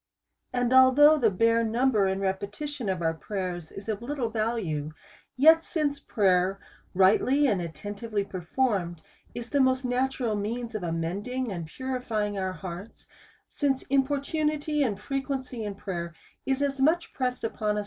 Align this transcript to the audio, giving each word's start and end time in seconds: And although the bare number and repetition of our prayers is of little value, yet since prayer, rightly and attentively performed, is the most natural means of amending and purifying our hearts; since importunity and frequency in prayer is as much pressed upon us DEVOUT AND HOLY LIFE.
And 0.51 0.73
although 0.73 1.19
the 1.19 1.29
bare 1.29 1.63
number 1.63 2.07
and 2.07 2.19
repetition 2.21 2.89
of 2.89 3.03
our 3.03 3.13
prayers 3.13 3.71
is 3.71 3.87
of 3.87 4.01
little 4.01 4.31
value, 4.31 4.93
yet 5.37 5.63
since 5.63 5.99
prayer, 5.99 6.59
rightly 6.95 7.45
and 7.45 7.61
attentively 7.61 8.23
performed, 8.23 9.03
is 9.35 9.51
the 9.51 9.59
most 9.59 9.85
natural 9.85 10.35
means 10.35 10.73
of 10.73 10.81
amending 10.81 11.51
and 11.51 11.67
purifying 11.67 12.35
our 12.35 12.53
hearts; 12.53 13.05
since 13.51 13.83
importunity 13.91 14.81
and 14.81 14.99
frequency 14.99 15.63
in 15.63 15.75
prayer 15.75 16.15
is 16.47 16.63
as 16.63 16.81
much 16.81 17.13
pressed 17.13 17.43
upon 17.43 17.43
us 17.43 17.43
DEVOUT 17.43 17.59
AND 17.59 17.67
HOLY 17.67 17.75
LIFE. 17.75 17.79